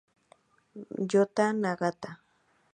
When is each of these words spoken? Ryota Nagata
Ryota 1.09 1.45
Nagata 1.61 2.09